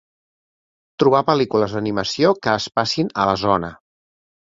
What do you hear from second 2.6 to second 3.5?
es passin a la